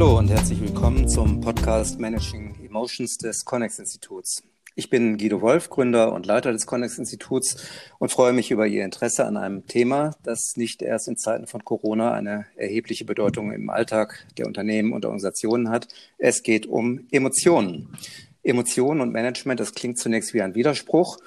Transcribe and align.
Hallo 0.00 0.16
und 0.16 0.30
herzlich 0.30 0.58
willkommen 0.62 1.06
zum 1.10 1.42
Podcast 1.42 2.00
Managing 2.00 2.54
Emotions 2.64 3.18
des 3.18 3.44
Connex 3.44 3.78
Instituts. 3.78 4.42
Ich 4.74 4.88
bin 4.88 5.18
Guido 5.18 5.42
Wolf, 5.42 5.68
Gründer 5.68 6.14
und 6.14 6.24
Leiter 6.24 6.52
des 6.52 6.64
Connex 6.64 6.96
Instituts 6.96 7.68
und 7.98 8.10
freue 8.10 8.32
mich 8.32 8.50
über 8.50 8.66
Ihr 8.66 8.82
Interesse 8.82 9.26
an 9.26 9.36
einem 9.36 9.66
Thema, 9.66 10.12
das 10.22 10.54
nicht 10.56 10.80
erst 10.80 11.06
in 11.06 11.18
Zeiten 11.18 11.46
von 11.46 11.66
Corona 11.66 12.14
eine 12.14 12.46
erhebliche 12.56 13.04
Bedeutung 13.04 13.52
im 13.52 13.68
Alltag 13.68 14.26
der 14.38 14.46
Unternehmen 14.46 14.94
und 14.94 15.04
Organisationen 15.04 15.68
hat. 15.68 15.88
Es 16.16 16.42
geht 16.42 16.64
um 16.64 17.06
Emotionen. 17.10 17.94
Emotionen 18.42 19.02
und 19.02 19.12
Management, 19.12 19.60
das 19.60 19.74
klingt 19.74 19.98
zunächst 19.98 20.32
wie 20.32 20.40
ein 20.40 20.54
Widerspruch. 20.54 21.18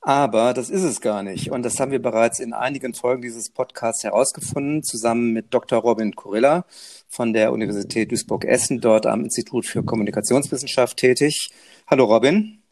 Aber 0.00 0.54
das 0.54 0.70
ist 0.70 0.84
es 0.84 1.00
gar 1.00 1.22
nicht. 1.22 1.50
Und 1.50 1.64
das 1.64 1.80
haben 1.80 1.90
wir 1.90 2.00
bereits 2.00 2.38
in 2.38 2.52
einigen 2.52 2.94
Folgen 2.94 3.20
dieses 3.20 3.50
Podcasts 3.50 4.04
herausgefunden, 4.04 4.82
zusammen 4.84 5.32
mit 5.32 5.52
Dr. 5.52 5.80
Robin 5.80 6.14
Kurilla 6.14 6.64
von 7.08 7.32
der 7.32 7.52
Universität 7.52 8.10
Duisburg-Essen, 8.12 8.80
dort 8.80 9.06
am 9.06 9.24
Institut 9.24 9.66
für 9.66 9.82
Kommunikationswissenschaft 9.82 10.96
tätig. 10.96 11.50
Hallo 11.88 12.04
Robin. 12.04 12.62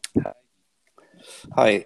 Hi. 1.55 1.85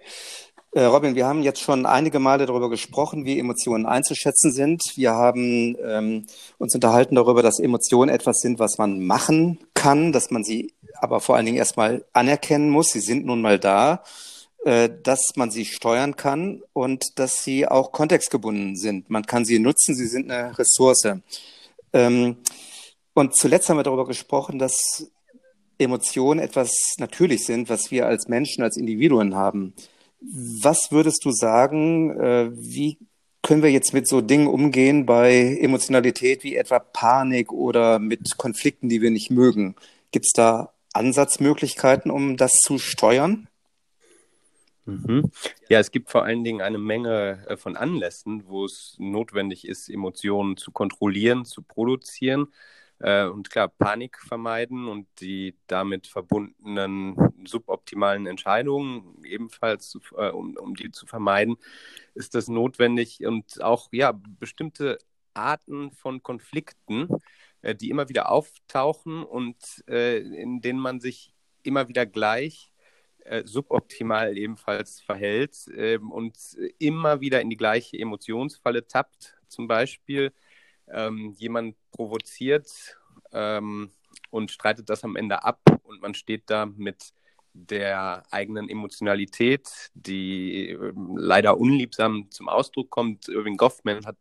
Äh, 0.74 0.84
Robin, 0.84 1.16
wir 1.16 1.26
haben 1.26 1.42
jetzt 1.42 1.60
schon 1.60 1.86
einige 1.86 2.18
Male 2.18 2.46
darüber 2.46 2.70
gesprochen, 2.70 3.24
wie 3.24 3.38
Emotionen 3.38 3.84
einzuschätzen 3.84 4.52
sind. 4.52 4.82
Wir 4.94 5.12
haben 5.12 5.76
ähm, 5.84 6.26
uns 6.58 6.74
unterhalten 6.74 7.16
darüber, 7.16 7.42
dass 7.42 7.58
Emotionen 7.58 8.10
etwas 8.10 8.38
sind, 8.38 8.58
was 8.58 8.78
man 8.78 9.04
machen 9.04 9.58
kann, 9.74 10.12
dass 10.12 10.30
man 10.30 10.44
sie 10.44 10.72
aber 11.00 11.20
vor 11.20 11.36
allen 11.36 11.46
Dingen 11.46 11.58
erstmal 11.58 12.04
anerkennen 12.12 12.70
muss. 12.70 12.90
Sie 12.92 13.00
sind 13.00 13.26
nun 13.26 13.42
mal 13.42 13.58
da 13.58 14.02
dass 14.64 15.32
man 15.34 15.50
sie 15.50 15.64
steuern 15.64 16.14
kann 16.14 16.62
und 16.72 17.18
dass 17.18 17.42
sie 17.42 17.66
auch 17.66 17.90
kontextgebunden 17.90 18.76
sind. 18.76 19.10
Man 19.10 19.24
kann 19.24 19.44
sie 19.44 19.58
nutzen, 19.58 19.94
sie 19.94 20.06
sind 20.06 20.30
eine 20.30 20.56
Ressource. 20.56 21.18
Ähm, 21.92 22.36
und 23.14 23.36
zuletzt 23.36 23.68
haben 23.68 23.76
wir 23.78 23.82
darüber 23.82 24.06
gesprochen, 24.06 24.58
dass 24.58 25.10
Emotionen 25.78 26.40
etwas 26.40 26.94
natürlich 26.98 27.44
sind, 27.44 27.68
was 27.68 27.90
wir 27.90 28.06
als 28.06 28.28
Menschen, 28.28 28.62
als 28.62 28.76
Individuen 28.76 29.34
haben. 29.34 29.74
Was 30.20 30.92
würdest 30.92 31.24
du 31.24 31.32
sagen, 31.32 32.18
äh, 32.18 32.50
wie 32.52 32.98
können 33.42 33.62
wir 33.62 33.70
jetzt 33.70 33.92
mit 33.92 34.06
so 34.06 34.20
Dingen 34.20 34.46
umgehen 34.46 35.04
bei 35.04 35.58
Emotionalität 35.60 36.44
wie 36.44 36.54
etwa 36.54 36.78
Panik 36.78 37.52
oder 37.52 37.98
mit 37.98 38.38
Konflikten, 38.38 38.88
die 38.88 39.02
wir 39.02 39.10
nicht 39.10 39.30
mögen? 39.30 39.74
Gibt 40.12 40.26
es 40.26 40.32
da 40.32 40.72
Ansatzmöglichkeiten, 40.92 42.10
um 42.10 42.36
das 42.36 42.52
zu 42.52 42.78
steuern? 42.78 43.48
Mhm. 44.84 45.30
Ja, 45.68 45.78
es 45.78 45.90
gibt 45.90 46.10
vor 46.10 46.24
allen 46.24 46.42
Dingen 46.42 46.60
eine 46.60 46.78
Menge 46.78 47.46
äh, 47.48 47.56
von 47.56 47.76
Anlässen, 47.76 48.48
wo 48.48 48.64
es 48.64 48.96
notwendig 48.98 49.66
ist, 49.66 49.88
Emotionen 49.88 50.56
zu 50.56 50.72
kontrollieren, 50.72 51.44
zu 51.44 51.62
produzieren. 51.62 52.48
Äh, 52.98 53.26
und 53.26 53.50
klar, 53.50 53.68
Panik 53.68 54.18
vermeiden 54.18 54.88
und 54.88 55.06
die 55.20 55.56
damit 55.68 56.08
verbundenen 56.08 57.16
suboptimalen 57.46 58.26
Entscheidungen 58.26 59.22
ebenfalls, 59.24 59.88
zu, 59.88 60.00
äh, 60.16 60.30
um, 60.30 60.56
um 60.56 60.74
die 60.74 60.90
zu 60.90 61.06
vermeiden, 61.06 61.56
ist 62.14 62.34
das 62.34 62.48
notwendig. 62.48 63.24
Und 63.24 63.62
auch 63.62 63.88
ja, 63.92 64.12
bestimmte 64.12 64.98
Arten 65.34 65.92
von 65.92 66.22
Konflikten, 66.22 67.08
die 67.80 67.90
immer 67.90 68.08
wieder 68.08 68.30
auftauchen 68.30 69.22
und 69.22 69.56
in 69.86 70.60
denen 70.60 70.80
man 70.80 71.00
sich 71.00 71.32
immer 71.62 71.88
wieder 71.88 72.04
gleich 72.06 72.71
äh, 73.24 73.42
suboptimal 73.44 74.36
ebenfalls 74.36 75.00
verhält 75.00 75.56
ähm, 75.76 76.10
und 76.10 76.36
immer 76.78 77.20
wieder 77.20 77.40
in 77.40 77.50
die 77.50 77.56
gleiche 77.56 77.98
Emotionsfalle 77.98 78.86
tappt. 78.86 79.36
Zum 79.48 79.68
Beispiel 79.68 80.32
ähm, 80.88 81.34
jemand 81.38 81.76
provoziert 81.90 82.96
ähm, 83.32 83.90
und 84.30 84.50
streitet 84.50 84.88
das 84.88 85.04
am 85.04 85.16
Ende 85.16 85.44
ab 85.44 85.60
und 85.84 86.00
man 86.00 86.14
steht 86.14 86.44
da 86.46 86.66
mit 86.66 87.12
der 87.54 88.24
eigenen 88.30 88.68
Emotionalität, 88.68 89.90
die 89.94 90.70
äh, 90.70 90.92
leider 91.16 91.58
unliebsam 91.58 92.30
zum 92.30 92.48
Ausdruck 92.48 92.90
kommt. 92.90 93.28
Irving 93.28 93.56
Goffman 93.56 94.06
hat 94.06 94.16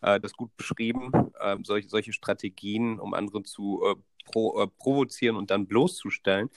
äh, 0.00 0.18
das 0.20 0.32
gut 0.32 0.56
beschrieben, 0.56 1.10
äh, 1.38 1.56
solche, 1.62 1.88
solche 1.88 2.12
Strategien, 2.12 2.98
um 2.98 3.14
andere 3.14 3.42
zu 3.42 3.82
äh, 3.84 3.94
pro, 4.24 4.62
äh, 4.62 4.66
provozieren 4.66 5.36
und 5.36 5.50
dann 5.50 5.66
bloßzustellen. 5.66 6.50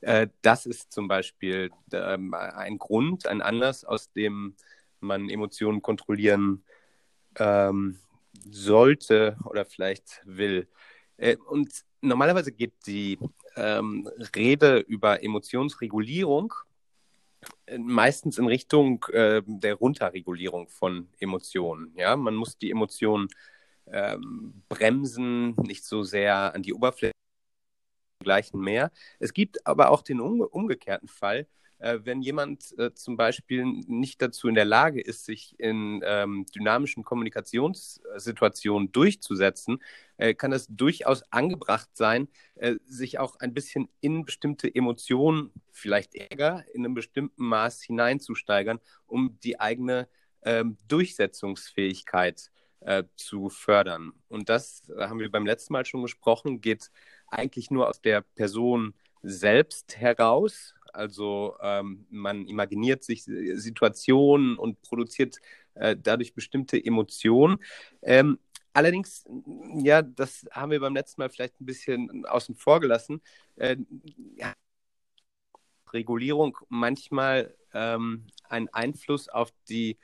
Äh, 0.00 0.28
das 0.42 0.66
ist 0.66 0.92
zum 0.92 1.08
Beispiel 1.08 1.70
ähm, 1.92 2.34
ein 2.34 2.78
Grund, 2.78 3.26
ein 3.26 3.42
Anlass, 3.42 3.84
aus 3.84 4.12
dem 4.12 4.54
man 5.00 5.28
Emotionen 5.28 5.82
kontrollieren 5.82 6.64
ähm, 7.38 7.98
sollte 8.50 9.36
oder 9.44 9.64
vielleicht 9.64 10.22
will. 10.24 10.68
Äh, 11.16 11.36
und 11.36 11.84
normalerweise 12.00 12.52
geht 12.52 12.74
die 12.86 13.18
ähm, 13.56 14.08
Rede 14.34 14.78
über 14.78 15.22
Emotionsregulierung 15.22 16.54
äh, 17.66 17.78
meistens 17.78 18.38
in 18.38 18.46
Richtung 18.46 19.04
äh, 19.12 19.42
der 19.46 19.74
Runterregulierung 19.74 20.68
von 20.68 21.08
Emotionen. 21.18 21.92
Ja, 21.96 22.16
man 22.16 22.34
muss 22.34 22.58
die 22.58 22.70
Emotionen 22.70 23.28
ähm, 23.86 24.62
bremsen, 24.68 25.54
nicht 25.56 25.84
so 25.84 26.02
sehr 26.02 26.54
an 26.54 26.62
die 26.62 26.74
Oberfläche 26.74 27.12
gleichen 28.20 28.60
mehr. 28.60 28.90
Es 29.18 29.32
gibt 29.32 29.66
aber 29.66 29.90
auch 29.90 30.02
den 30.02 30.20
umgekehrten 30.20 31.08
Fall, 31.08 31.46
äh, 31.78 31.98
wenn 32.04 32.22
jemand 32.22 32.78
äh, 32.78 32.92
zum 32.94 33.16
Beispiel 33.16 33.64
nicht 33.64 34.20
dazu 34.22 34.48
in 34.48 34.54
der 34.54 34.66
Lage 34.66 35.00
ist, 35.00 35.24
sich 35.24 35.58
in 35.58 36.02
ähm, 36.04 36.46
dynamischen 36.54 37.04
Kommunikationssituationen 37.04 38.92
durchzusetzen, 38.92 39.82
äh, 40.18 40.34
kann 40.34 40.52
es 40.52 40.66
durchaus 40.68 41.22
angebracht 41.32 41.88
sein, 41.94 42.28
äh, 42.56 42.76
sich 42.84 43.18
auch 43.18 43.36
ein 43.40 43.54
bisschen 43.54 43.88
in 44.00 44.24
bestimmte 44.24 44.72
Emotionen, 44.72 45.52
vielleicht 45.72 46.14
Ärger, 46.14 46.64
in 46.74 46.84
einem 46.84 46.94
bestimmten 46.94 47.46
Maß 47.46 47.82
hineinzusteigern, 47.82 48.78
um 49.06 49.38
die 49.42 49.58
eigene 49.58 50.08
ähm, 50.42 50.76
Durchsetzungsfähigkeit 50.88 52.50
äh, 52.80 53.04
zu 53.16 53.48
fördern. 53.48 54.12
Und 54.28 54.48
das 54.48 54.90
haben 54.98 55.20
wir 55.20 55.30
beim 55.30 55.46
letzten 55.46 55.72
Mal 55.72 55.84
schon 55.84 56.02
gesprochen, 56.02 56.60
geht 56.60 56.90
eigentlich 57.30 57.70
nur 57.70 57.88
aus 57.88 58.00
der 58.00 58.22
Person 58.22 58.94
selbst 59.22 59.96
heraus. 59.96 60.74
Also 60.92 61.56
ähm, 61.62 62.06
man 62.10 62.46
imaginiert 62.46 63.04
sich 63.04 63.22
Situationen 63.24 64.56
und 64.56 64.82
produziert 64.82 65.38
äh, 65.74 65.96
dadurch 66.00 66.34
bestimmte 66.34 66.84
Emotionen. 66.84 67.58
Ähm, 68.02 68.38
allerdings, 68.72 69.24
ja, 69.76 70.02
das 70.02 70.46
haben 70.50 70.72
wir 70.72 70.80
beim 70.80 70.94
letzten 70.94 71.20
Mal 71.20 71.30
vielleicht 71.30 71.60
ein 71.60 71.66
bisschen 71.66 72.26
außen 72.26 72.56
vor 72.56 72.80
gelassen. 72.80 73.20
Äh, 73.56 73.76
ja, 74.36 74.54
Regulierung 75.92 76.56
manchmal 76.68 77.54
ähm, 77.72 78.26
einen 78.48 78.68
Einfluss 78.68 79.28
auf 79.28 79.52
die 79.68 79.98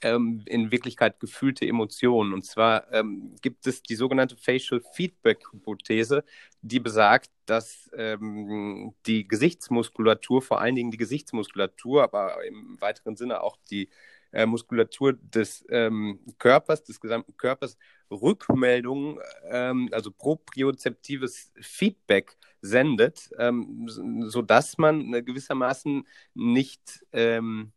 ähm, 0.00 0.42
in 0.46 0.70
Wirklichkeit 0.70 1.20
gefühlte 1.20 1.66
Emotionen. 1.66 2.32
Und 2.32 2.44
zwar 2.44 2.92
ähm, 2.92 3.34
gibt 3.40 3.66
es 3.66 3.82
die 3.82 3.96
sogenannte 3.96 4.36
Facial 4.36 4.82
Feedback-Hypothese, 4.94 6.24
die 6.66 6.80
besagt, 6.80 7.30
dass 7.44 7.90
ähm, 7.94 8.94
die 9.06 9.28
Gesichtsmuskulatur, 9.28 10.40
vor 10.40 10.60
allen 10.60 10.74
Dingen 10.74 10.90
die 10.90 10.96
Gesichtsmuskulatur, 10.96 12.02
aber 12.02 12.42
im 12.42 12.80
weiteren 12.80 13.16
Sinne 13.16 13.42
auch 13.42 13.58
die 13.70 13.90
äh, 14.32 14.46
Muskulatur 14.46 15.12
des 15.12 15.64
ähm, 15.68 16.20
Körpers, 16.38 16.82
des 16.82 16.98
gesamten 17.00 17.36
Körpers, 17.36 17.76
Rückmeldungen, 18.10 19.18
ähm, 19.50 19.90
also 19.92 20.10
propriozeptives 20.10 21.52
Feedback 21.60 22.38
sendet, 22.62 23.28
ähm, 23.38 23.86
sodass 24.26 24.78
man 24.78 25.12
gewissermaßen 25.12 26.06
nicht 26.32 27.04
ähm, 27.12 27.72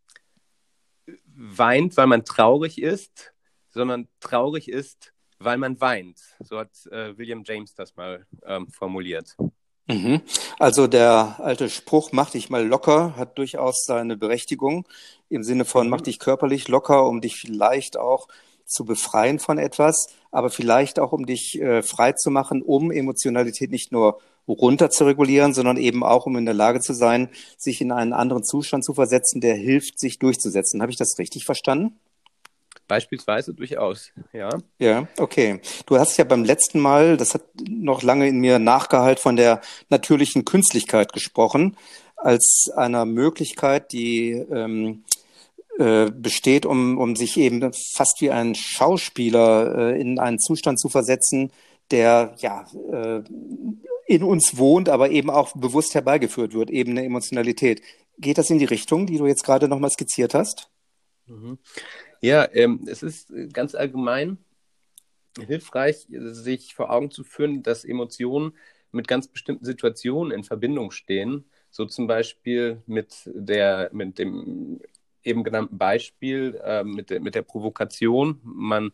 weint, 1.25 1.97
weil 1.97 2.07
man 2.07 2.23
traurig 2.23 2.81
ist, 2.81 3.33
sondern 3.69 4.07
traurig 4.21 4.69
ist, 4.69 5.13
weil 5.39 5.57
man 5.57 5.79
weint. 5.79 6.19
So 6.39 6.59
hat 6.59 6.71
äh, 6.91 7.17
William 7.17 7.43
James 7.45 7.73
das 7.73 7.95
mal 7.95 8.25
ähm, 8.45 8.67
formuliert. 8.69 9.35
Mhm. 9.87 10.21
Also 10.59 10.87
der 10.87 11.39
alte 11.39 11.69
Spruch, 11.69 12.11
mach 12.11 12.31
dich 12.31 12.49
mal 12.49 12.65
locker, 12.65 13.15
hat 13.15 13.37
durchaus 13.37 13.85
seine 13.85 14.17
Berechtigung 14.17 14.85
im 15.29 15.43
Sinne 15.43 15.65
von, 15.65 15.87
mhm. 15.87 15.91
mach 15.91 16.01
dich 16.01 16.19
körperlich 16.19 16.67
locker, 16.67 17.07
um 17.07 17.21
dich 17.21 17.37
vielleicht 17.37 17.97
auch 17.97 18.27
zu 18.65 18.83
befreien 18.83 19.39
von 19.39 19.57
etwas, 19.57 20.07
aber 20.31 20.49
vielleicht 20.49 20.99
auch 20.99 21.13
um 21.13 21.25
dich 21.25 21.59
äh, 21.61 21.81
frei 21.83 22.11
zu 22.11 22.31
machen, 22.31 22.61
um 22.61 22.91
Emotionalität 22.91 23.71
nicht 23.71 23.93
nur 23.93 24.19
runter 24.47 24.89
zu 24.89 25.05
regulieren, 25.05 25.53
sondern 25.53 25.77
eben 25.77 26.03
auch, 26.03 26.25
um 26.25 26.37
in 26.37 26.45
der 26.45 26.53
Lage 26.53 26.79
zu 26.79 26.93
sein, 26.93 27.29
sich 27.57 27.81
in 27.81 27.91
einen 27.91 28.13
anderen 28.13 28.43
Zustand 28.43 28.83
zu 28.83 28.93
versetzen, 28.93 29.41
der 29.41 29.55
hilft, 29.55 29.99
sich 29.99 30.19
durchzusetzen. 30.19 30.81
Habe 30.81 30.91
ich 30.91 30.97
das 30.97 31.17
richtig 31.19 31.45
verstanden? 31.45 31.99
Beispielsweise 32.87 33.53
durchaus, 33.53 34.11
ja. 34.31 34.49
Ja, 34.79 35.07
okay. 35.17 35.59
Du 35.85 35.97
hast 35.99 36.17
ja 36.17 36.23
beim 36.23 36.43
letzten 36.43 36.79
Mal, 36.79 37.17
das 37.17 37.33
hat 37.33 37.43
noch 37.67 38.01
lange 38.01 38.27
in 38.27 38.39
mir 38.39 38.59
nachgehalt, 38.59 39.19
von 39.19 39.35
der 39.35 39.61
natürlichen 39.89 40.45
Künstlichkeit 40.45 41.11
gesprochen, 41.11 41.75
als 42.15 42.71
einer 42.75 43.05
Möglichkeit, 43.05 43.91
die 43.91 44.31
ähm, 44.31 45.03
äh, 45.77 46.09
besteht, 46.11 46.65
um, 46.65 46.97
um 46.97 47.15
sich 47.15 47.37
eben 47.37 47.71
fast 47.93 48.21
wie 48.21 48.31
ein 48.31 48.55
Schauspieler 48.55 49.93
äh, 49.93 50.01
in 50.01 50.17
einen 50.17 50.39
Zustand 50.39 50.79
zu 50.79 50.89
versetzen, 50.89 51.51
der 51.91 52.35
ja 52.39 52.65
äh, 52.91 53.21
in 54.07 54.23
uns 54.23 54.57
wohnt, 54.57 54.89
aber 54.89 55.11
eben 55.11 55.29
auch 55.29 55.53
bewusst 55.55 55.93
herbeigeführt 55.93 56.53
wird, 56.53 56.71
eben 56.71 56.91
eine 56.91 57.03
Emotionalität. 57.03 57.81
Geht 58.17 58.37
das 58.37 58.49
in 58.49 58.57
die 58.57 58.65
Richtung, 58.65 59.05
die 59.05 59.17
du 59.17 59.27
jetzt 59.27 59.43
gerade 59.43 59.67
nochmal 59.67 59.91
skizziert 59.91 60.33
hast? 60.33 60.71
Mhm. 61.27 61.59
Ja, 62.21 62.47
ähm, 62.53 62.85
es 62.87 63.03
ist 63.03 63.31
ganz 63.53 63.75
allgemein 63.75 64.37
hilfreich, 65.45 66.07
sich 66.09 66.73
vor 66.73 66.91
Augen 66.91 67.11
zu 67.11 67.23
führen, 67.23 67.63
dass 67.63 67.85
Emotionen 67.85 68.53
mit 68.91 69.07
ganz 69.07 69.27
bestimmten 69.27 69.65
Situationen 69.65 70.31
in 70.31 70.43
Verbindung 70.43 70.91
stehen. 70.91 71.45
So 71.69 71.85
zum 71.85 72.07
Beispiel 72.07 72.81
mit, 72.87 73.29
der, 73.33 73.89
mit 73.93 74.17
dem 74.19 74.79
eben 75.23 75.43
genannten 75.43 75.77
Beispiel, 75.77 76.59
äh, 76.63 76.83
mit, 76.83 77.09
der, 77.09 77.19
mit 77.19 77.35
der 77.35 77.41
Provokation. 77.43 78.39
Man 78.43 78.91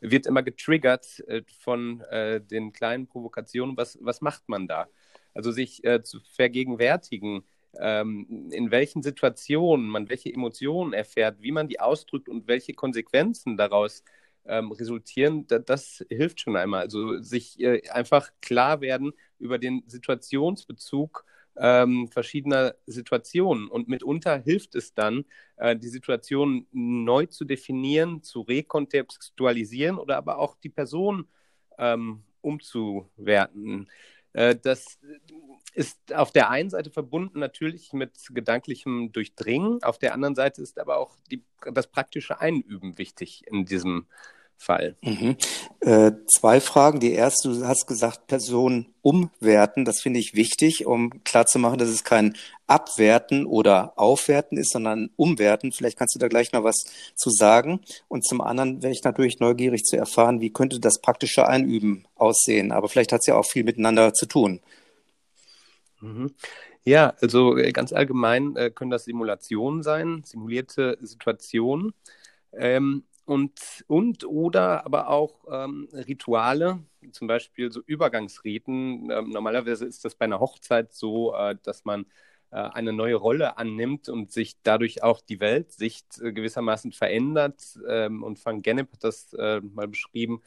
wird 0.00 0.26
immer 0.26 0.42
getriggert 0.42 1.20
äh, 1.28 1.42
von 1.60 2.00
äh, 2.02 2.40
den 2.40 2.72
kleinen 2.72 3.06
Provokationen. 3.06 3.76
Was, 3.76 3.98
was 4.00 4.20
macht 4.20 4.48
man 4.48 4.66
da? 4.66 4.88
Also 5.34 5.52
sich 5.52 5.84
äh, 5.84 6.02
zu 6.02 6.20
vergegenwärtigen, 6.20 7.44
ähm, 7.80 8.50
in 8.52 8.70
welchen 8.70 9.02
Situationen 9.02 9.88
man 9.88 10.08
welche 10.08 10.32
Emotionen 10.32 10.92
erfährt, 10.92 11.40
wie 11.40 11.52
man 11.52 11.68
die 11.68 11.80
ausdrückt 11.80 12.28
und 12.28 12.46
welche 12.46 12.74
Konsequenzen 12.74 13.56
daraus 13.56 14.02
ähm, 14.46 14.72
resultieren, 14.72 15.46
da, 15.46 15.58
das 15.58 16.04
hilft 16.08 16.40
schon 16.40 16.56
einmal. 16.56 16.82
Also 16.82 17.20
sich 17.20 17.60
äh, 17.60 17.88
einfach 17.90 18.30
klar 18.42 18.80
werden 18.80 19.12
über 19.38 19.58
den 19.58 19.82
Situationsbezug 19.86 21.24
ähm, 21.56 22.08
verschiedener 22.08 22.74
Situationen. 22.86 23.68
Und 23.68 23.88
mitunter 23.88 24.38
hilft 24.38 24.74
es 24.74 24.94
dann, 24.94 25.24
äh, 25.56 25.76
die 25.76 25.88
Situation 25.88 26.66
neu 26.72 27.26
zu 27.26 27.44
definieren, 27.44 28.22
zu 28.22 28.42
rekontextualisieren 28.42 29.98
oder 29.98 30.16
aber 30.16 30.38
auch 30.38 30.56
die 30.56 30.68
Person 30.68 31.28
ähm, 31.78 32.24
umzuwerten. 32.40 33.88
Äh, 34.32 34.56
das 34.56 34.98
ist 35.74 36.14
auf 36.14 36.30
der 36.30 36.50
einen 36.50 36.70
Seite 36.70 36.90
verbunden 36.90 37.40
natürlich 37.40 37.92
mit 37.92 38.12
gedanklichem 38.30 39.12
Durchdringen, 39.12 39.82
auf 39.82 39.98
der 39.98 40.14
anderen 40.14 40.34
Seite 40.34 40.62
ist 40.62 40.78
aber 40.78 40.98
auch 40.98 41.16
die, 41.30 41.42
das 41.72 41.88
praktische 41.88 42.40
Einüben 42.40 42.96
wichtig 42.96 43.42
in 43.46 43.66
diesem 43.66 44.06
Fall. 44.56 44.96
Mhm. 45.02 45.36
Äh, 45.80 46.12
zwei 46.26 46.60
Fragen. 46.60 47.00
Die 47.00 47.12
erste, 47.12 47.48
du 47.50 47.66
hast 47.66 47.86
gesagt, 47.86 48.26
Person 48.26 48.86
umwerten. 49.02 49.84
Das 49.84 50.00
finde 50.00 50.20
ich 50.20 50.34
wichtig, 50.34 50.86
um 50.86 51.22
klarzumachen, 51.24 51.78
dass 51.78 51.88
es 51.88 52.04
kein 52.04 52.36
Abwerten 52.66 53.44
oder 53.44 53.92
Aufwerten 53.96 54.56
ist, 54.56 54.72
sondern 54.72 55.10
Umwerten. 55.16 55.72
Vielleicht 55.72 55.98
kannst 55.98 56.14
du 56.14 56.18
da 56.18 56.28
gleich 56.28 56.52
noch 56.52 56.64
was 56.64 56.84
zu 57.14 57.30
sagen. 57.30 57.80
Und 58.08 58.24
zum 58.24 58.40
anderen 58.40 58.82
wäre 58.82 58.92
ich 58.92 59.04
natürlich 59.04 59.40
neugierig 59.40 59.84
zu 59.84 59.96
erfahren, 59.96 60.40
wie 60.40 60.52
könnte 60.52 60.80
das 60.80 61.00
praktische 61.00 61.46
Einüben 61.46 62.06
aussehen. 62.14 62.72
Aber 62.72 62.88
vielleicht 62.88 63.12
hat 63.12 63.20
es 63.20 63.26
ja 63.26 63.36
auch 63.36 63.46
viel 63.46 63.64
miteinander 63.64 64.14
zu 64.14 64.26
tun. 64.26 64.60
Mhm. 66.04 66.34
Ja, 66.84 67.14
also 67.22 67.56
äh, 67.56 67.72
ganz 67.72 67.92
allgemein 67.92 68.56
äh, 68.56 68.70
können 68.70 68.90
das 68.90 69.04
Simulationen 69.04 69.82
sein, 69.82 70.22
simulierte 70.24 70.98
Situationen. 71.00 71.94
Ähm, 72.52 73.04
und, 73.26 73.84
und 73.88 74.24
oder 74.26 74.84
aber 74.86 75.08
auch 75.08 75.46
ähm, 75.50 75.88
Rituale, 75.92 76.80
zum 77.12 77.26
Beispiel 77.28 77.72
so 77.72 77.80
Übergangsriten. 77.86 79.10
Ähm, 79.10 79.30
normalerweise 79.30 79.86
ist 79.86 80.04
das 80.04 80.14
bei 80.16 80.26
einer 80.26 80.40
Hochzeit 80.40 80.92
so, 80.94 81.34
äh, 81.34 81.56
dass 81.62 81.84
man 81.86 82.06
äh, 82.50 82.56
eine 82.56 82.92
neue 82.92 83.16
Rolle 83.16 83.56
annimmt 83.58 84.08
und 84.10 84.30
sich 84.32 84.56
dadurch 84.62 85.02
auch 85.02 85.20
die 85.22 85.40
Weltsicht 85.40 86.20
äh, 86.20 86.32
gewissermaßen 86.32 86.92
verändert. 86.92 87.78
Ähm, 87.88 88.22
und 88.22 88.44
Van 88.44 88.62
Gennep 88.62 88.92
hat 88.92 89.04
das 89.04 89.32
äh, 89.34 89.60
mal 89.62 89.88
beschrieben 89.88 90.42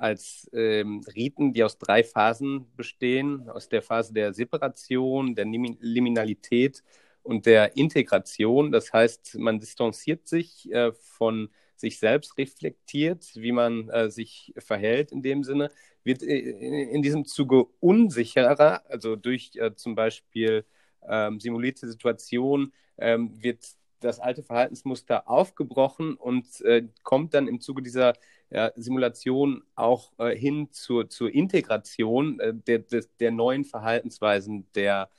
als 0.00 0.50
ähm, 0.54 1.02
Riten, 1.14 1.52
die 1.52 1.62
aus 1.62 1.78
drei 1.78 2.02
Phasen 2.02 2.66
bestehen. 2.76 3.48
Aus 3.50 3.68
der 3.68 3.82
Phase 3.82 4.12
der 4.14 4.32
Separation, 4.32 5.34
der 5.34 5.44
Liminalität 5.44 6.82
und 7.22 7.46
der 7.46 7.76
Integration. 7.76 8.72
Das 8.72 8.92
heißt, 8.92 9.36
man 9.38 9.58
distanziert 9.58 10.26
sich 10.26 10.72
äh, 10.72 10.92
von 10.92 11.50
sich 11.76 11.98
selbst 11.98 12.36
reflektiert, 12.38 13.30
wie 13.34 13.52
man 13.52 13.88
äh, 13.90 14.10
sich 14.10 14.54
verhält 14.58 15.12
in 15.12 15.22
dem 15.22 15.44
Sinne, 15.44 15.70
wird 16.04 16.22
äh, 16.22 16.38
in 16.38 17.02
diesem 17.02 17.24
Zuge 17.24 17.64
unsicherer, 17.80 18.82
also 18.88 19.16
durch 19.16 19.52
äh, 19.56 19.74
zum 19.74 19.94
Beispiel 19.94 20.64
ähm, 21.08 21.40
simulierte 21.40 21.88
Situationen, 21.88 22.72
ähm, 22.98 23.32
wird 23.42 23.66
das 24.00 24.20
alte 24.20 24.42
Verhaltensmuster 24.42 25.28
aufgebrochen 25.28 26.14
und 26.14 26.60
äh, 26.62 26.88
kommt 27.02 27.34
dann 27.34 27.48
im 27.48 27.60
Zuge 27.60 27.82
dieser 27.82 28.14
ja, 28.50 28.72
Simulation 28.76 29.62
auch 29.74 30.12
äh, 30.18 30.36
hin 30.36 30.68
zur, 30.72 31.08
zur 31.08 31.32
Integration 31.32 32.40
äh, 32.40 32.54
der, 32.54 32.80
der, 32.80 33.04
der, 33.20 33.30
neuen 33.30 33.64
Verhaltensweisen, 33.64 34.66
der, 34.74 35.10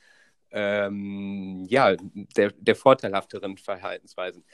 ähm, 0.50 1.66
ja, 1.68 1.96
der, 2.36 2.52
der 2.52 2.76
vorteilhafteren 2.76 3.56
Verhaltensweisen. 3.56 4.44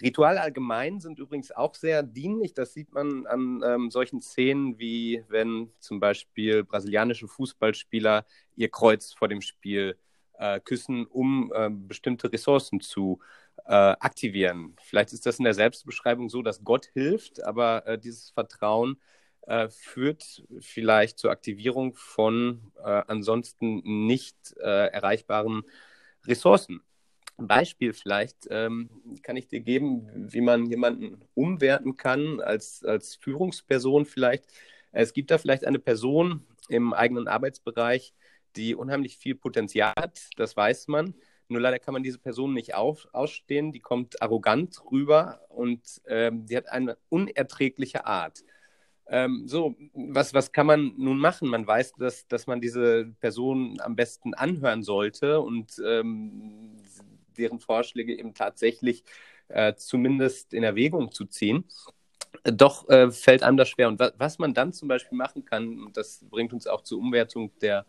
Rituale 0.00 0.40
allgemein 0.40 1.00
sind 1.00 1.18
übrigens 1.18 1.52
auch 1.52 1.74
sehr 1.74 2.02
dienlich. 2.02 2.54
Das 2.54 2.72
sieht 2.72 2.92
man 2.92 3.26
an 3.26 3.62
ähm, 3.64 3.90
solchen 3.90 4.22
Szenen, 4.22 4.78
wie 4.78 5.24
wenn 5.28 5.70
zum 5.78 6.00
Beispiel 6.00 6.64
brasilianische 6.64 7.28
Fußballspieler 7.28 8.24
ihr 8.56 8.70
Kreuz 8.70 9.12
vor 9.12 9.28
dem 9.28 9.42
Spiel 9.42 9.98
äh, 10.40 10.58
küssen, 10.60 11.06
um 11.06 11.52
äh, 11.54 11.68
bestimmte 11.70 12.32
Ressourcen 12.32 12.80
zu 12.80 13.20
äh, 13.66 13.72
aktivieren. 13.74 14.74
Vielleicht 14.82 15.12
ist 15.12 15.26
das 15.26 15.38
in 15.38 15.44
der 15.44 15.54
Selbstbeschreibung 15.54 16.30
so, 16.30 16.42
dass 16.42 16.64
Gott 16.64 16.86
hilft, 16.94 17.44
aber 17.44 17.86
äh, 17.86 17.98
dieses 17.98 18.30
Vertrauen 18.30 18.98
äh, 19.42 19.68
führt 19.68 20.42
vielleicht 20.60 21.18
zur 21.18 21.30
Aktivierung 21.30 21.94
von 21.94 22.72
äh, 22.82 23.02
ansonsten 23.06 24.06
nicht 24.06 24.52
erreichbaren 24.56 25.62
Ressourcen. 26.26 26.80
Beispiel 27.36 27.94
vielleicht 27.94 28.46
ähm, 28.50 28.90
kann 29.22 29.36
ich 29.36 29.48
dir 29.48 29.60
geben, 29.60 30.06
wie 30.30 30.42
man 30.42 30.66
jemanden 30.66 31.22
umwerten 31.34 31.96
kann 31.96 32.40
als, 32.40 32.84
als 32.84 33.16
Führungsperson 33.16 34.04
vielleicht. 34.04 34.44
Es 34.92 35.14
gibt 35.14 35.30
da 35.30 35.38
vielleicht 35.38 35.64
eine 35.64 35.78
Person 35.78 36.44
im 36.68 36.92
eigenen 36.92 37.28
Arbeitsbereich, 37.28 38.12
die 38.56 38.74
unheimlich 38.74 39.16
viel 39.16 39.34
Potenzial 39.34 39.92
hat, 39.96 40.20
das 40.36 40.56
weiß 40.56 40.88
man. 40.88 41.14
Nur 41.48 41.60
leider 41.60 41.80
kann 41.80 41.94
man 41.94 42.04
diese 42.04 42.18
Person 42.18 42.54
nicht 42.54 42.74
auf, 42.74 43.08
ausstehen, 43.12 43.72
die 43.72 43.80
kommt 43.80 44.22
arrogant 44.22 44.80
rüber 44.90 45.40
und 45.48 46.00
ähm, 46.06 46.46
die 46.46 46.56
hat 46.56 46.68
eine 46.68 46.96
unerträgliche 47.08 48.06
Art. 48.06 48.44
Ähm, 49.08 49.48
so, 49.48 49.74
was, 49.92 50.32
was 50.32 50.52
kann 50.52 50.66
man 50.66 50.94
nun 50.96 51.18
machen? 51.18 51.48
Man 51.48 51.66
weiß, 51.66 51.94
dass, 51.94 52.28
dass 52.28 52.46
man 52.46 52.60
diese 52.60 53.06
Person 53.18 53.80
am 53.80 53.96
besten 53.96 54.34
anhören 54.34 54.84
sollte 54.84 55.40
und 55.40 55.82
ähm, 55.84 56.76
deren 57.36 57.58
Vorschläge 57.58 58.16
eben 58.16 58.34
tatsächlich 58.34 59.02
äh, 59.48 59.74
zumindest 59.74 60.54
in 60.54 60.62
Erwägung 60.62 61.10
zu 61.10 61.24
ziehen. 61.24 61.64
Doch 62.44 62.88
äh, 62.88 63.10
fällt 63.10 63.42
einem 63.42 63.56
das 63.56 63.68
schwer. 63.68 63.88
Und 63.88 63.98
wa 63.98 64.12
was 64.16 64.38
man 64.38 64.54
dann 64.54 64.72
zum 64.72 64.86
Beispiel 64.86 65.18
machen 65.18 65.44
kann, 65.44 65.82
und 65.82 65.96
das 65.96 66.24
bringt 66.30 66.52
uns 66.52 66.68
auch 66.68 66.82
zur 66.82 67.00
Umwertung 67.00 67.50
der 67.60 67.86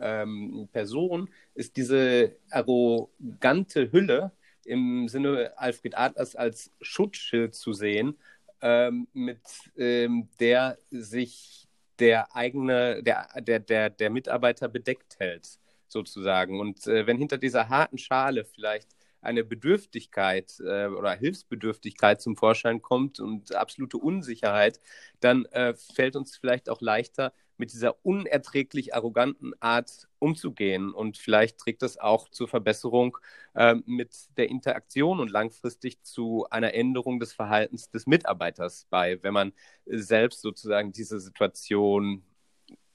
ähm, 0.00 0.68
Person, 0.72 1.28
ist 1.54 1.76
diese 1.76 2.36
arrogante 2.50 3.92
Hülle 3.92 4.32
im 4.64 5.08
Sinne 5.08 5.52
Alfred 5.56 5.96
Adlers 5.96 6.36
als 6.36 6.72
Schutzschild 6.80 7.54
zu 7.54 7.72
sehen, 7.72 8.16
ähm, 8.62 9.08
mit 9.12 9.40
ähm, 9.76 10.28
der 10.40 10.78
sich 10.90 11.68
der 11.98 12.34
eigene, 12.34 13.02
der, 13.02 13.28
der, 13.40 13.60
der, 13.60 13.90
der 13.90 14.10
Mitarbeiter 14.10 14.68
bedeckt 14.68 15.18
hält 15.18 15.58
sozusagen. 15.86 16.60
Und 16.60 16.86
äh, 16.86 17.06
wenn 17.06 17.18
hinter 17.18 17.38
dieser 17.38 17.68
harten 17.68 17.98
Schale 17.98 18.44
vielleicht 18.44 18.88
eine 19.20 19.44
Bedürftigkeit 19.44 20.54
äh, 20.60 20.86
oder 20.86 21.14
Hilfsbedürftigkeit 21.14 22.20
zum 22.20 22.36
Vorschein 22.36 22.82
kommt 22.82 23.20
und 23.20 23.54
absolute 23.54 23.96
Unsicherheit, 23.96 24.80
dann 25.20 25.46
äh, 25.46 25.74
fällt 25.74 26.16
uns 26.16 26.36
vielleicht 26.36 26.68
auch 26.68 26.80
leichter, 26.80 27.32
mit 27.56 27.72
dieser 27.72 28.04
unerträglich 28.04 28.94
arroganten 28.94 29.52
Art 29.60 30.08
umzugehen. 30.18 30.92
Und 30.92 31.18
vielleicht 31.18 31.58
trägt 31.58 31.82
das 31.82 31.98
auch 31.98 32.28
zur 32.28 32.48
Verbesserung 32.48 33.16
äh, 33.54 33.76
mit 33.86 34.10
der 34.36 34.48
Interaktion 34.48 35.20
und 35.20 35.30
langfristig 35.30 36.02
zu 36.02 36.46
einer 36.50 36.74
Änderung 36.74 37.20
des 37.20 37.32
Verhaltens 37.32 37.90
des 37.90 38.06
Mitarbeiters 38.06 38.86
bei, 38.90 39.22
wenn 39.22 39.34
man 39.34 39.52
selbst 39.86 40.40
sozusagen 40.42 40.92
diese 40.92 41.20
Situation 41.20 42.24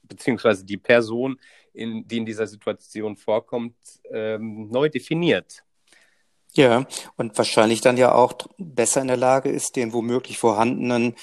beziehungsweise 0.02 0.64
die 0.64 0.76
Person, 0.76 1.40
in, 1.72 2.06
die 2.06 2.18
in 2.18 2.26
dieser 2.26 2.46
Situation 2.46 3.16
vorkommt, 3.16 3.76
ähm, 4.10 4.68
neu 4.68 4.88
definiert. 4.88 5.64
Ja, 6.52 6.84
und 7.16 7.38
wahrscheinlich 7.38 7.80
dann 7.80 7.96
ja 7.96 8.12
auch 8.12 8.32
besser 8.58 9.00
in 9.00 9.06
der 9.06 9.16
Lage 9.16 9.50
ist, 9.50 9.76
den 9.76 9.92
womöglich 9.92 10.36
vorhandenen 10.36 11.14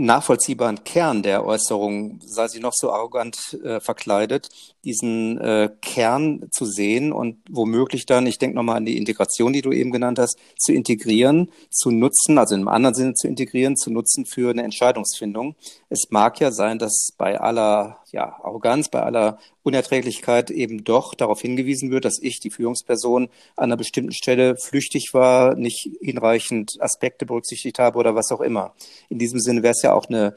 nachvollziehbaren 0.00 0.82
Kern 0.84 1.22
der 1.22 1.44
Äußerung, 1.44 2.20
sei 2.24 2.48
sie 2.48 2.60
noch 2.60 2.72
so 2.74 2.92
arrogant 2.92 3.58
äh, 3.62 3.80
verkleidet, 3.80 4.48
diesen 4.84 5.38
äh, 5.38 5.70
Kern 5.82 6.46
zu 6.50 6.64
sehen 6.64 7.12
und 7.12 7.38
womöglich 7.48 8.06
dann, 8.06 8.26
ich 8.26 8.38
denke 8.38 8.56
nochmal 8.56 8.78
an 8.78 8.86
die 8.86 8.96
Integration, 8.96 9.52
die 9.52 9.62
du 9.62 9.72
eben 9.72 9.92
genannt 9.92 10.18
hast, 10.18 10.38
zu 10.58 10.72
integrieren, 10.72 11.50
zu 11.70 11.90
nutzen, 11.90 12.38
also 12.38 12.54
im 12.54 12.68
anderen 12.68 12.94
Sinne 12.94 13.14
zu 13.14 13.28
integrieren, 13.28 13.76
zu 13.76 13.90
nutzen 13.90 14.24
für 14.24 14.50
eine 14.50 14.62
Entscheidungsfindung. 14.62 15.54
Es 15.88 16.06
mag 16.10 16.40
ja 16.40 16.50
sein, 16.50 16.78
dass 16.78 17.10
bei 17.16 17.38
aller 17.38 17.99
ja, 18.12 18.36
Arroganz, 18.42 18.88
bei 18.88 19.02
aller 19.02 19.38
Unerträglichkeit 19.62 20.50
eben 20.50 20.84
doch 20.84 21.14
darauf 21.14 21.40
hingewiesen 21.40 21.90
wird, 21.90 22.04
dass 22.04 22.18
ich, 22.20 22.40
die 22.40 22.50
Führungsperson, 22.50 23.28
an 23.56 23.64
einer 23.64 23.76
bestimmten 23.76 24.12
Stelle 24.12 24.56
flüchtig 24.56 25.10
war, 25.12 25.54
nicht 25.54 25.88
hinreichend 26.00 26.72
Aspekte 26.80 27.26
berücksichtigt 27.26 27.78
habe 27.78 27.98
oder 27.98 28.14
was 28.14 28.30
auch 28.32 28.40
immer. 28.40 28.74
In 29.08 29.18
diesem 29.18 29.40
Sinne 29.40 29.62
wäre 29.62 29.72
es 29.72 29.82
ja 29.82 29.92
auch 29.92 30.08
eine 30.08 30.34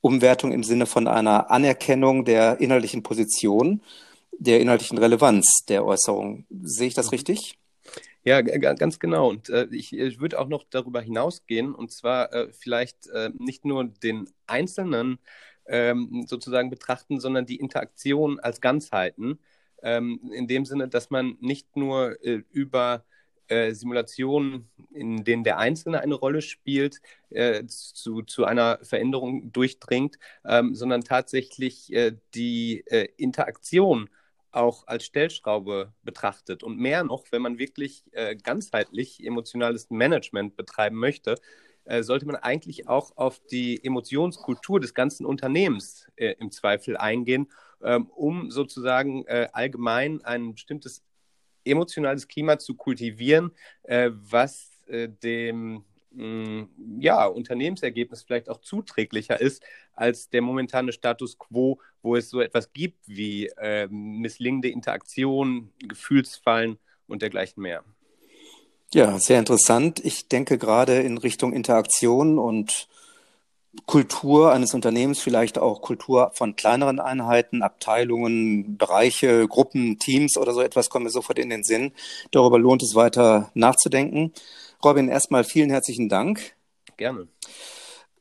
Umwertung 0.00 0.52
im 0.52 0.62
Sinne 0.62 0.86
von 0.86 1.08
einer 1.08 1.50
Anerkennung 1.50 2.24
der 2.24 2.60
inhaltlichen 2.60 3.02
Position, 3.02 3.82
der 4.38 4.60
inhaltlichen 4.60 4.98
Relevanz 4.98 5.64
der 5.68 5.84
Äußerung. 5.84 6.46
Sehe 6.62 6.88
ich 6.88 6.94
das 6.94 7.06
mhm. 7.06 7.10
richtig? 7.10 7.58
Ja, 8.26 8.40
ganz 8.40 8.98
genau. 8.98 9.28
Und 9.30 9.50
äh, 9.50 9.68
ich, 9.70 9.92
ich 9.92 10.20
würde 10.20 10.40
auch 10.40 10.48
noch 10.48 10.64
darüber 10.68 11.00
hinausgehen 11.00 11.72
und 11.72 11.92
zwar 11.92 12.32
äh, 12.32 12.48
vielleicht 12.52 13.06
äh, 13.06 13.30
nicht 13.38 13.64
nur 13.64 13.84
den 13.84 14.28
Einzelnen 14.48 15.18
ähm, 15.68 16.24
sozusagen 16.26 16.70
betrachten, 16.70 17.20
sondern 17.20 17.46
die 17.46 17.56
Interaktion 17.56 18.40
als 18.40 18.60
Ganzheiten. 18.60 19.38
Ähm, 19.82 20.20
in 20.32 20.46
dem 20.48 20.64
Sinne, 20.64 20.88
dass 20.88 21.10
man 21.10 21.36
nicht 21.40 21.76
nur 21.76 22.22
äh, 22.24 22.42
über 22.50 23.04
äh, 23.48 23.72
Simulationen, 23.74 24.68
in 24.90 25.24
denen 25.24 25.44
der 25.44 25.58
Einzelne 25.58 26.00
eine 26.00 26.14
Rolle 26.14 26.42
spielt, 26.42 27.00
äh, 27.30 27.64
zu, 27.66 28.22
zu 28.22 28.44
einer 28.44 28.78
Veränderung 28.82 29.52
durchdringt, 29.52 30.18
ähm, 30.44 30.74
sondern 30.74 31.02
tatsächlich 31.02 31.92
äh, 31.92 32.16
die 32.34 32.84
äh, 32.86 33.08
Interaktion 33.16 34.08
auch 34.50 34.86
als 34.86 35.04
Stellschraube 35.04 35.92
betrachtet. 36.02 36.62
Und 36.62 36.78
mehr 36.78 37.04
noch, 37.04 37.26
wenn 37.30 37.42
man 37.42 37.58
wirklich 37.58 38.04
äh, 38.12 38.36
ganzheitlich 38.36 39.24
emotionales 39.24 39.90
Management 39.90 40.56
betreiben 40.56 40.96
möchte, 40.96 41.36
äh, 41.86 42.02
sollte 42.02 42.26
man 42.26 42.36
eigentlich 42.36 42.88
auch 42.88 43.16
auf 43.16 43.40
die 43.50 43.82
Emotionskultur 43.84 44.80
des 44.80 44.94
ganzen 44.94 45.24
Unternehmens 45.24 46.06
äh, 46.16 46.34
im 46.38 46.50
Zweifel 46.50 46.96
eingehen, 46.96 47.48
ähm, 47.82 48.06
um 48.06 48.50
sozusagen 48.50 49.24
äh, 49.26 49.48
allgemein 49.52 50.24
ein 50.24 50.54
bestimmtes 50.54 51.02
emotionales 51.64 52.28
Klima 52.28 52.58
zu 52.58 52.74
kultivieren, 52.74 53.52
äh, 53.84 54.10
was 54.12 54.70
äh, 54.88 55.08
dem 55.08 55.84
mm, 56.10 57.00
ja, 57.00 57.26
Unternehmensergebnis 57.26 58.22
vielleicht 58.22 58.48
auch 58.48 58.60
zuträglicher 58.60 59.40
ist 59.40 59.62
als 59.92 60.28
der 60.28 60.42
momentane 60.42 60.92
Status 60.92 61.38
quo, 61.38 61.80
wo 62.02 62.16
es 62.16 62.30
so 62.30 62.40
etwas 62.40 62.72
gibt 62.72 63.06
wie 63.06 63.50
misslingende 63.88 64.68
Interaktion, 64.68 65.72
Gefühlsfallen 65.78 66.78
und 67.06 67.22
dergleichen 67.22 67.62
mehr. 67.62 67.84
Ja, 68.94 69.18
sehr 69.18 69.38
interessant. 69.38 70.00
Ich 70.04 70.28
denke 70.28 70.58
gerade 70.58 71.00
in 71.00 71.18
Richtung 71.18 71.52
Interaktion 71.52 72.38
und 72.38 72.88
Kultur 73.84 74.52
eines 74.52 74.72
Unternehmens, 74.72 75.20
vielleicht 75.20 75.58
auch 75.58 75.82
Kultur 75.82 76.30
von 76.34 76.56
kleineren 76.56 76.98
Einheiten, 76.98 77.62
Abteilungen, 77.62 78.78
Bereiche, 78.78 79.46
Gruppen, 79.48 79.98
Teams 79.98 80.38
oder 80.38 80.54
so 80.54 80.62
etwas 80.62 80.88
kommen 80.88 81.04
mir 81.04 81.10
sofort 81.10 81.38
in 81.38 81.50
den 81.50 81.62
Sinn. 81.62 81.92
Darüber 82.30 82.58
lohnt 82.58 82.82
es 82.82 82.94
weiter 82.94 83.50
nachzudenken. 83.54 84.32
Robin, 84.82 85.08
erstmal 85.08 85.44
vielen 85.44 85.70
herzlichen 85.70 86.08
Dank. 86.08 86.54
Gerne. 86.96 87.28